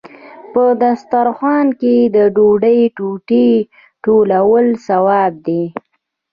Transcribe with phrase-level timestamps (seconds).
[0.53, 3.49] په دسترخان کې د ډوډۍ ټوټې
[4.05, 5.63] ټولول ثواب دی.